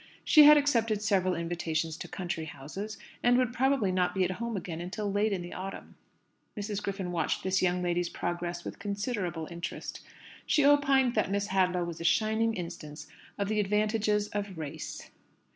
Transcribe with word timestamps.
She 0.23 0.45
had 0.45 0.57
accepted 0.57 1.03
several 1.03 1.35
invitations 1.35 1.95
to 1.97 2.07
country 2.07 2.45
houses, 2.45 2.97
and 3.21 3.37
would 3.37 3.53
probably 3.53 3.91
not 3.91 4.15
be 4.15 4.23
at 4.23 4.31
home 4.31 4.57
again 4.57 4.81
until 4.81 5.11
late 5.11 5.31
in 5.31 5.43
the 5.43 5.53
autumn. 5.53 5.93
Mrs. 6.57 6.81
Griffin 6.81 7.11
watched 7.11 7.43
this 7.43 7.61
young 7.61 7.83
lady's 7.83 8.09
progress 8.09 8.63
with 8.63 8.79
considerable 8.79 9.47
interest. 9.51 10.01
She 10.47 10.65
opined 10.65 11.13
that 11.13 11.29
Miss 11.29 11.49
Hadlow 11.49 11.83
was 11.85 12.01
a 12.01 12.03
shining 12.03 12.55
instance 12.55 13.05
of 13.37 13.47
the 13.47 13.59
advantages 13.59 14.27
of 14.29 14.57
"race." 14.57 15.11